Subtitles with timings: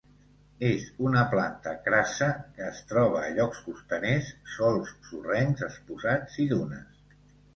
[0.67, 7.07] És una planta crassa que es troba a llocs costaners, sòls sorrencs exposats i dunes.